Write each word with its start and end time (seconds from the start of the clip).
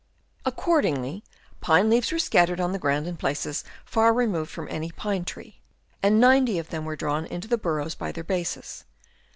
77 0.45 0.53
Accordingly, 0.63 1.23
pine 1.59 1.87
leaves 1.87 2.11
were 2.11 2.17
scattered 2.17 2.59
on 2.59 2.71
the 2.71 2.79
ground 2.79 3.05
in 3.05 3.17
places 3.17 3.63
far 3.85 4.11
removed 4.15 4.49
from 4.49 4.67
any 4.67 4.89
pine 4.89 5.23
tree, 5.23 5.59
and 6.01 6.19
90 6.19 6.57
of 6.57 6.69
them 6.69 6.85
were 6.85 6.95
drawn 6.95 7.27
into 7.27 7.47
the 7.47 7.55
burrows 7.55 7.93
by 7.93 8.11
their 8.11 8.23
bases. 8.23 8.83